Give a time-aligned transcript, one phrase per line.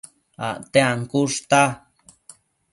[0.47, 1.61] Acte ancushta